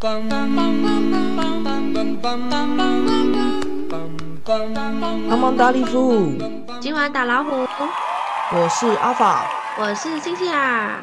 [0.00, 0.22] 帮
[5.36, 6.30] 忙打礼服，
[6.80, 9.50] 今晚打老虎，我是阿法，
[9.80, 11.02] 我是星星啊。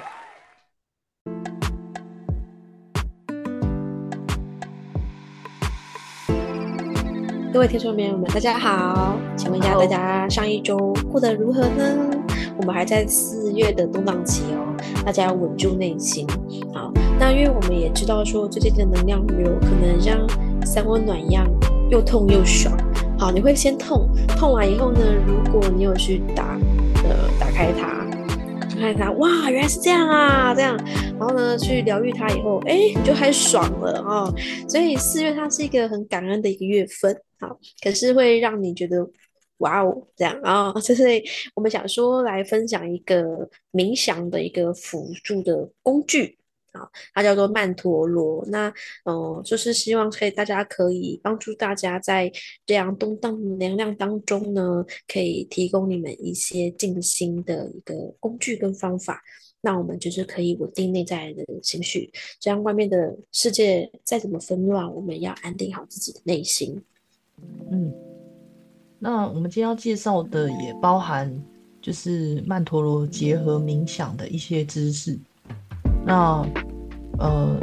[7.51, 10.77] 各位听众朋友们，大家好，请问一下大家上一周
[11.11, 11.83] 过得如何呢？
[12.57, 14.73] 我们还在四月的动荡期哦，
[15.05, 16.25] 大家要稳住内心。
[17.17, 20.27] 那因为我们也知道说最近的能量流可能像
[20.65, 21.47] 三温暖一样，
[21.89, 22.75] 又痛又爽。
[23.17, 26.59] 好，你会先痛，痛完以后呢，如果你有去打
[27.03, 28.05] 呃打开它，
[28.69, 30.77] 打开它，哇，原来是这样啊，这样，
[31.17, 34.33] 然后呢去疗愈它以后，哎，你就开始爽了哦。
[34.67, 37.15] 所以四月它是一个很感恩的一个月份。
[37.39, 38.97] 好，可是会让你觉得
[39.59, 41.03] 哇哦，这样啊，就是
[41.53, 46.37] 我们想说来分享一个冥想的一个辅助的工具
[46.75, 48.45] 啊，它叫做曼陀罗。
[48.47, 48.71] 那
[49.05, 52.31] 嗯，就是希望可以大家可以帮助大家在
[52.65, 59.21] 这样动荡能量当中呢，可以提供你们一些静心的一个工具跟方法。
[59.61, 66.79] 那我们就是可以稳定内在的情绪，这样外面的世界再怎么纷乱，我们要安定好自己的内心。
[67.71, 67.91] 嗯，
[68.99, 71.43] 那我们今天要介绍的也包含
[71.81, 75.17] 就是曼陀罗结合冥想的一些知识。
[76.05, 76.47] 那
[77.19, 77.57] 呃，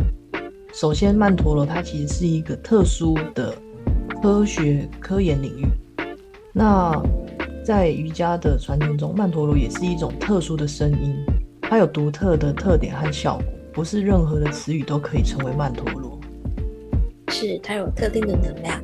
[0.72, 3.54] 首先曼陀罗它其实是一个特殊的
[4.22, 5.66] 科学科研领域。
[6.52, 6.92] 那
[7.64, 11.14] 在瑜伽的传承中，曼陀罗也是一种特殊的声音，
[11.60, 16.18] 它有独特的特点和效果，不是任何的词语都可以成为曼陀罗。
[17.28, 18.82] 是它有特定的能量。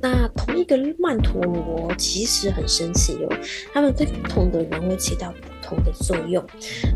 [0.00, 3.36] 那同一个曼陀罗其实很神奇哦，
[3.72, 5.32] 他们对不同的人会起到
[5.70, 6.44] 同的作用。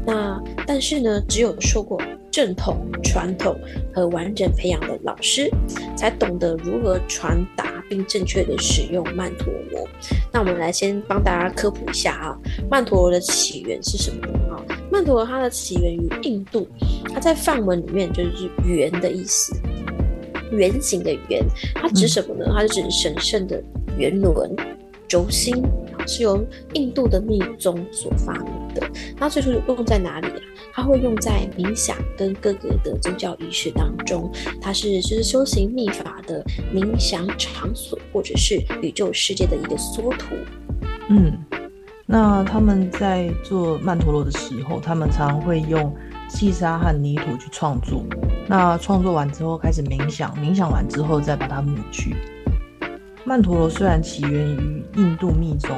[0.05, 3.56] 那但是呢，只有受过正统、传统
[3.94, 5.48] 和完整培养的老师，
[5.97, 9.89] 才懂得如何传达并正确的使用曼陀罗。
[10.33, 12.36] 那我们来先帮大家科普一下啊，
[12.68, 14.58] 曼陀罗的起源是什么啊？
[14.90, 16.67] 曼陀罗它的起源于印度，
[17.13, 19.57] 它在梵文里面就是“圆”的意思。
[20.51, 22.46] 圆形的圆，它指什么呢？
[22.52, 23.63] 它是指神圣的
[23.96, 24.55] 圆轮
[25.08, 25.63] 轴心，
[26.07, 26.45] 是由
[26.75, 28.83] 印度的密宗所发明的。
[29.19, 30.41] 那最初用在哪里啊？
[30.73, 34.31] 它会用在冥想跟各个的宗教仪式当中。
[34.61, 36.45] 它是就是修行秘法的
[36.75, 40.35] 冥想场所，或者是宇宙世界的一个缩图。
[41.09, 41.33] 嗯，
[42.07, 45.95] 那他们在做曼陀罗的时候，他们常会用。
[46.27, 48.03] 细沙和泥土去创作，
[48.48, 52.17] 那创作完之后开始冥想，冥想完之后再把它抹去。
[53.27, 55.70] 曼陀罗虽然起源于印度密宗，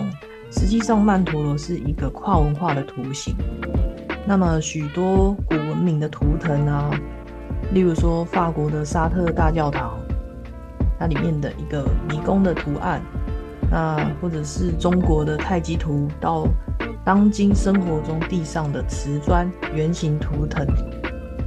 [0.50, 3.36] 实际上曼陀罗是一个跨文化的图形。
[4.26, 6.90] 那么许多古文明的图腾啊，
[7.72, 9.96] 例如说法国的沙特大教堂，
[10.98, 13.00] 它里面的一个迷宫的图案，
[13.70, 16.46] 那或者是中国的太极图到。
[17.04, 20.66] 当今生活中地上的瓷砖、圆形图腾、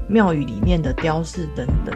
[0.08, 1.94] 庙宇里面的雕饰等等。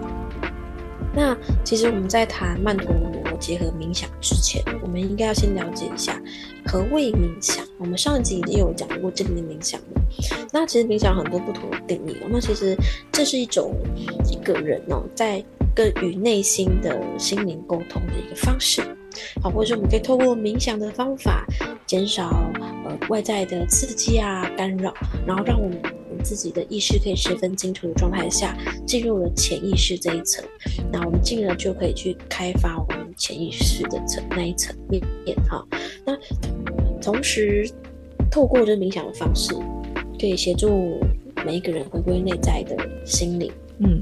[1.15, 6.17] 那其实我们在谈曼陀罗结合冥想之前，我们应该要先了解一下
[6.65, 7.65] 何谓冥想。
[7.77, 10.01] 我们上一集已经有讲过正念冥想了。
[10.53, 12.15] 那其实冥想很多不同的定义。
[12.29, 12.73] 那其实
[13.11, 13.75] 这是一种
[14.31, 15.43] 一个人哦在
[15.75, 18.81] 跟与内心的心灵沟通的一个方式。
[19.41, 21.45] 好，或者说我们可以透过冥想的方法，
[21.85, 22.29] 减少
[22.85, 24.93] 呃外在的刺激啊干扰，
[25.27, 25.77] 然后让我们
[26.23, 28.57] 自己的意识可以十分清楚的状态下，
[28.87, 30.43] 进入了潜意识这一层。
[30.91, 35.03] 那我们进而就可以去开发我们潜意识的层那一层面
[35.47, 35.63] 哈。
[36.05, 36.17] 那
[37.01, 37.69] 同时
[38.31, 39.53] 透过这冥想的方式，
[40.19, 40.99] 可以协助
[41.45, 43.51] 每一个人回归内在的心灵。
[43.79, 44.01] 嗯，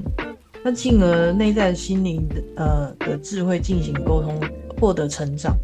[0.64, 4.40] 那进而内在心灵的呃的智慧进行沟通。
[4.80, 5.56] 获得成长，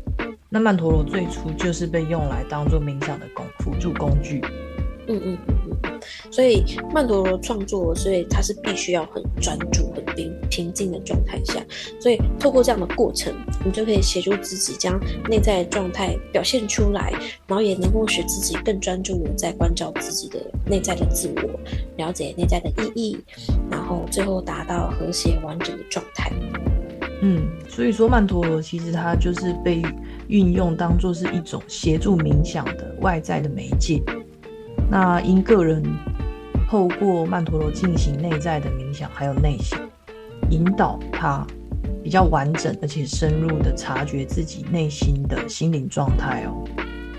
[0.48, 4.40] 那曼陀罗最初就是被用来当做冥想的工辅助工具。
[5.08, 5.38] 嗯嗯，
[6.30, 11.54] 所以曼陀罗创作，所以它是必须要很专注、很平平静的状态下，
[12.00, 13.32] 所以透过这样的过程，
[13.64, 17.12] 你就可以协助自己将内在状态表现出来，
[17.46, 21.60] 然后也能够使自己更专注的在关照自己的内在的自我，
[21.96, 23.18] 了解内在的意义，
[23.70, 26.30] 然后最后达到和谐完整的状态。
[27.20, 29.82] 嗯，所以说曼陀罗其实它就是被
[30.28, 34.00] 运用当做是一种协助冥想的外在的媒介。
[34.90, 35.82] 那因个人
[36.68, 39.78] 透过曼陀罗进行内在的冥想，还有内省，
[40.50, 41.46] 引导他
[42.02, 46.64] 比较完整而且深入的察觉自己内心的心灵状态哦。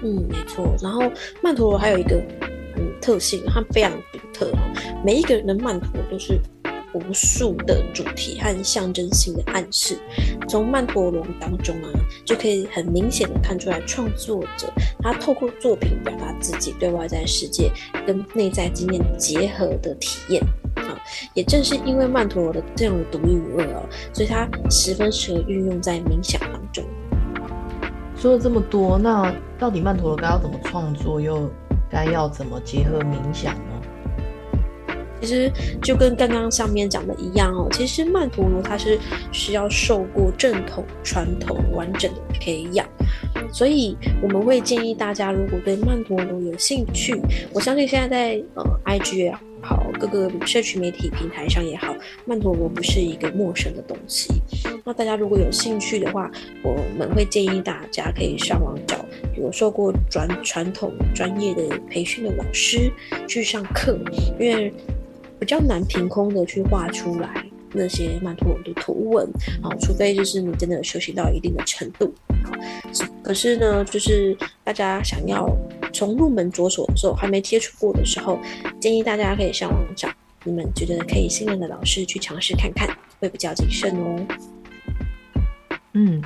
[0.04, 0.76] 嗯，没错。
[0.82, 1.04] 然后
[1.44, 2.22] 曼陀罗还有一个
[2.76, 4.52] 很特性，它非常独特，
[5.06, 6.40] 每一个人的曼陀罗都是。
[7.00, 9.98] 无数的主题和象征性的暗示。
[10.48, 11.90] 从曼陀罗当中啊，
[12.26, 17.72] 就可以很明显的看出来，创作者他透过作品表达自己对外在世界
[18.06, 20.44] 跟内在经验结合的体验。
[20.76, 20.98] 啊，
[21.34, 26.84] 也正是因为曼陀罗的这样的独一无二哦，所以它十分适合运用在冥想当中。
[28.16, 31.50] 说了这么多，那到底曼陀罗该要怎么创作，又
[31.90, 33.79] 该要怎么结合冥想呢？
[35.22, 35.52] 其实
[35.82, 38.98] 就跟刚刚上面讲的一样哦，其实曼陀罗它是
[39.32, 42.88] 需要受过正统传统完整的培养，
[43.52, 47.20] 所以我们会建议大家，如果对曼陀罗有兴趣，
[47.54, 49.42] 我相信现在在呃 IG 啊。
[49.62, 51.94] 好，各个社区媒体平台上也好，
[52.24, 54.32] 曼陀罗不是一个陌生的东西。
[54.86, 56.32] 那大家如果有兴趣的话，
[56.64, 59.06] 我们会建议大家可以上网找
[59.38, 62.90] 有受过传传统专业的培训的老师
[63.28, 64.00] 去上课，
[64.40, 64.74] 因为
[65.40, 69.26] 比较难凭空的去画出来那些曼陀罗的图文。
[69.64, 72.14] 啊，除非就是你真的修行到一定的程度。
[73.24, 75.48] 可是呢，就是大家想要。
[75.92, 78.40] 从入门着手的时候，还没接触过的时候，
[78.80, 80.08] 建议大家可以上网找
[80.44, 84.28] 你们觉得可以信任的老师去尝试看看，会比较谨慎哦。
[85.96, 86.22] 嗯，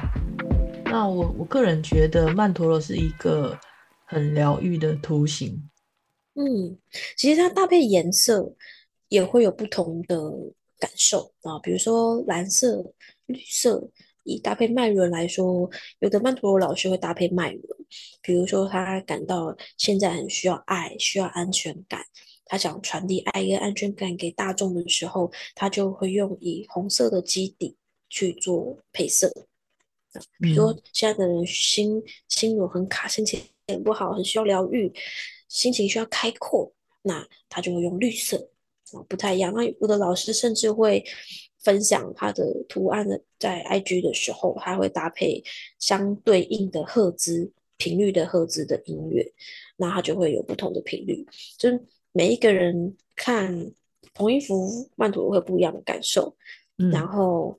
[0.83, 3.57] 那我我个人觉得曼陀罗是一个
[4.05, 5.63] 很疗愈的图形。
[6.35, 6.77] 嗯，
[7.15, 8.53] 其实它搭配颜色
[9.13, 10.17] 也会有不同的
[10.79, 12.93] 感受啊，比如说蓝色、
[13.27, 13.91] 绿色。
[14.25, 15.69] 以搭配脉轮来说，
[15.99, 17.63] 有的曼陀罗老师会搭配脉轮，
[18.21, 22.01] 比如说他感到现在很需要爱，需要安全感，
[22.45, 27.75] 他想传递爱跟安全感给大众的时候，他就会用以红色的基底
[28.09, 29.29] 去做配色。
[30.39, 34.89] 比如说现在的人心心有很卡，心情很不好，很需要疗愈，
[35.49, 36.71] 心情需要开阔，
[37.01, 38.52] 那他就会用绿色啊，
[39.07, 39.53] 不太一样。
[39.53, 41.03] 那有的老师甚至会。
[41.63, 45.41] 分享他的图案的，在 IG 的时候，他会搭配
[45.79, 49.25] 相对应的赫兹频率的赫兹的音乐，
[49.77, 51.25] 那他就会有不同的频率。
[51.57, 51.81] 就是
[52.11, 53.71] 每一个人看
[54.13, 56.35] 同一幅曼陀罗会不一样的感受。
[56.91, 57.57] 然后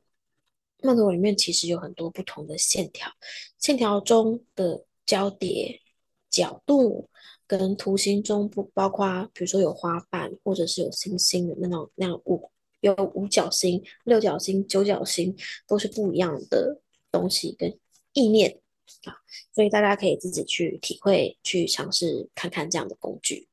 [0.82, 3.10] 曼陀罗里面其实有很多不同的线条，
[3.58, 5.80] 线条中的交叠
[6.28, 7.08] 角度
[7.46, 12.50] 跟图形中不包括，比如说有花瓣或者是有星星的那种那样五。
[12.80, 15.34] 有五角星、六角星、九角星，
[15.66, 17.74] 都是不一样的东西跟
[18.12, 18.60] 意念
[19.04, 19.16] 啊，
[19.54, 23.48] 所以大家可以自己去体会、去尝试看看这样的工具。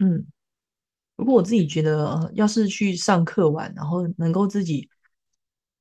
[0.00, 0.26] 嗯，
[1.16, 4.90] 不过我自己觉得，要是去上课玩，然后能够自己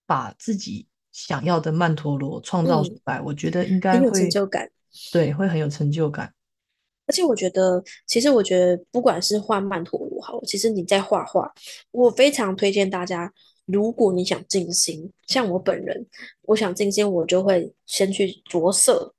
[0.06, 4.72] 把自己想要的曼陀罗创造出来，我觉得应该会有成就感。
[5.12, 6.34] 对，会很有成就感。
[7.08, 11.52] 而且我觉得，其实我觉得，不管是画曼陀罗好，其实你在画画，
[11.92, 13.34] 我非常推荐大家，
[13.66, 16.06] 如果你想静心，像我本人，
[16.44, 19.14] 我想静心，我就会先去着色，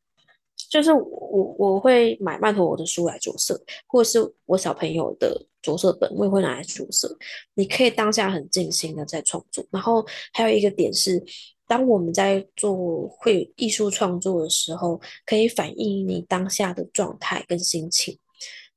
[0.70, 7.16] 就是我我会买曼陀罗的书来着色，或是我小朋友的着色本，我也会拿来着色。
[7.54, 9.64] 你可以当下很静心的在创作。
[9.70, 11.24] 然后还有一个点是。
[11.68, 18.18] 当我们在做会艺术创作的时候，可以反映你当下的状态跟心情。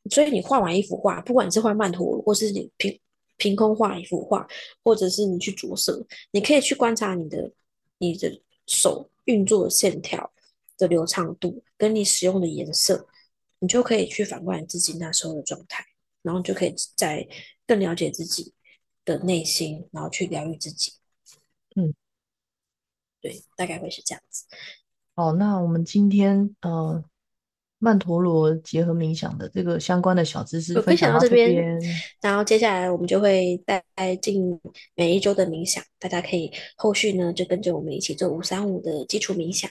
[0.09, 2.99] 所以你画完一幅画，不管你是画曼陀罗，或是你凭
[3.37, 4.45] 凭空画一幅画，
[4.83, 7.51] 或者是你去着色，你可以去观察你的
[7.97, 10.29] 你的手运作的线条
[10.77, 13.07] 的流畅度，跟你使用的颜色，
[13.59, 15.85] 你就可以去反观你自己那时候的状态，
[16.23, 17.25] 然后就可以在
[17.65, 18.53] 更了解自己
[19.05, 20.91] 的内心，然后去疗愈自己。
[21.75, 21.93] 嗯。
[23.21, 24.45] 对，大概会是这样子。
[25.15, 27.03] 好，那我们今天呃
[27.77, 31.79] 曼陀罗结合冥想的这个相关的小知识分享到这边，
[32.21, 33.83] 然后接下来我们就会带
[34.21, 34.59] 进
[34.95, 39.69] 每一周的冥想，大家可以后续呢就跟着我们一起做五三五的基础冥想。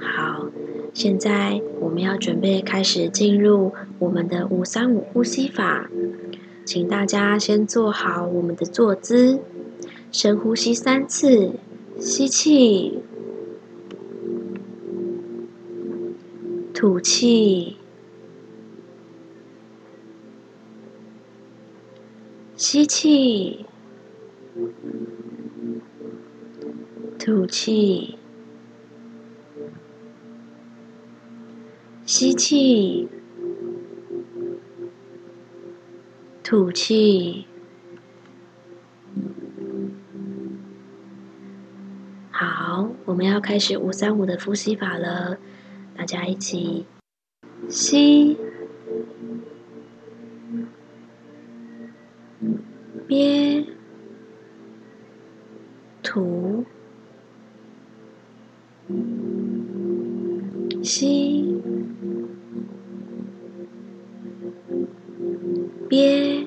[0.00, 0.46] 好，
[0.94, 5.88] 现在我们要准备开始进入我们的五三五呼吸法，
[6.64, 9.40] 请大家先做好我们的坐姿，
[10.10, 11.52] 深呼吸三次。
[12.00, 13.02] 吸气，
[16.72, 17.76] 吐气，
[22.54, 23.66] 吸气，
[27.18, 28.16] 吐气，
[32.06, 33.08] 吸气，
[36.44, 37.44] 吐气。
[43.18, 45.36] 我们要开始五三五的呼吸法了。
[45.96, 46.86] 大家一起
[47.68, 48.36] 吸
[53.08, 53.66] 憋
[56.00, 56.64] 吐
[60.84, 61.60] 吸
[65.88, 66.37] 憋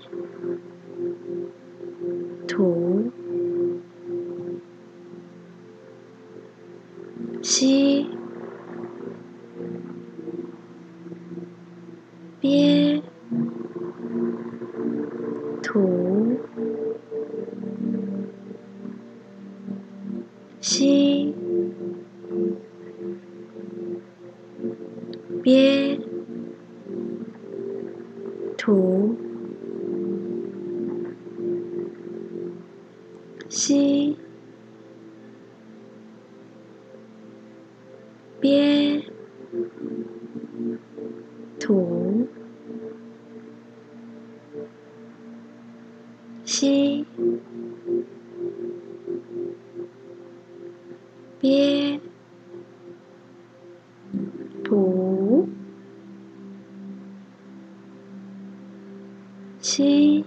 [28.62, 29.18] 吐
[33.50, 34.16] 吸。
[59.62, 60.26] 七。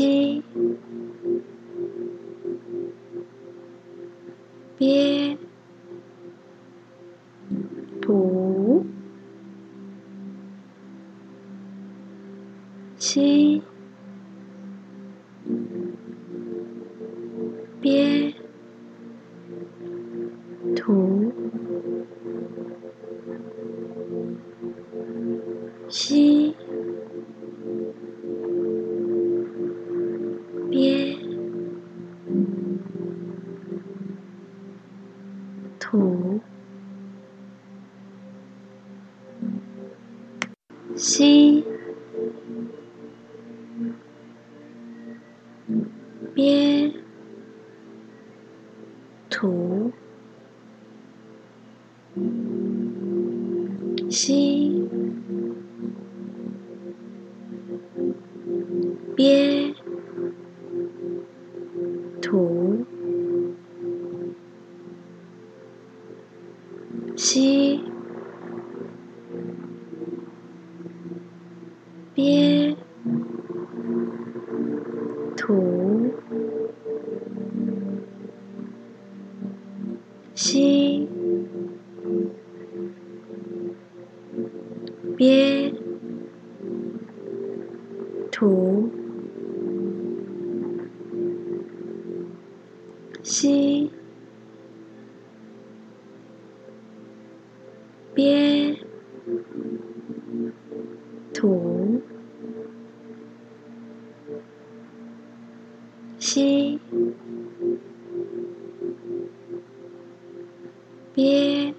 [0.00, 0.42] 一
[4.78, 5.09] 一
[59.16, 59.59] 别
[93.30, 93.88] 吸，
[98.12, 98.76] 憋，
[101.32, 102.02] 吐，
[106.18, 106.80] 吸，
[111.14, 111.72] 憋，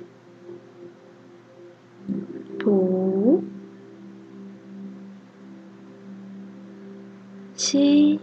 [2.58, 3.44] 吐，
[7.54, 8.22] 吸。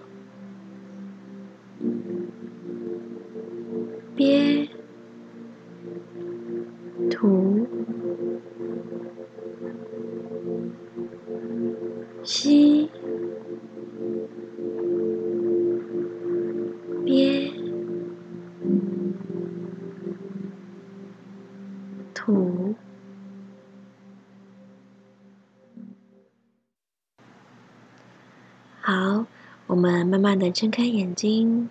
[29.68, 31.68] 我们慢慢的睁开眼睛，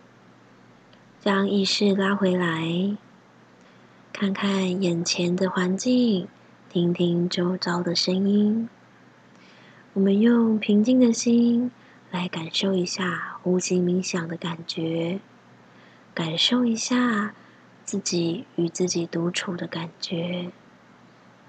[1.20, 2.96] 将意识拉回来，
[4.14, 6.28] 看看眼前的环境，
[6.70, 8.70] 听听周遭的声音。
[9.94, 11.72] 我们用平静的心
[12.12, 15.20] 来感受一下呼吸冥想的感觉，
[16.14, 17.34] 感受一下
[17.84, 20.52] 自己与自己独处的感觉，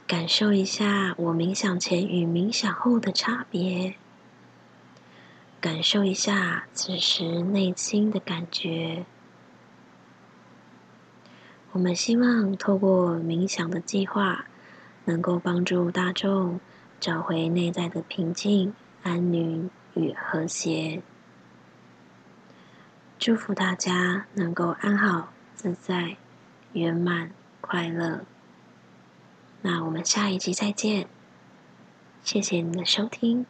[0.06, 3.96] 感受一下我冥想前与冥想后的差别，
[5.60, 9.04] 感受一下此时内心的感觉。
[11.72, 14.46] 我们希望透过冥想的计划，
[15.04, 16.60] 能够帮助大众。
[17.00, 18.74] 找回内在的平静、
[19.04, 21.00] 安宁与和谐。
[23.20, 26.16] 祝福大家能够安好、自在、
[26.72, 28.24] 圆满、快乐。
[29.62, 31.06] 那我们下一集再见，
[32.24, 33.46] 谢谢你的收听，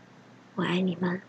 [0.57, 1.23] 我爱你们。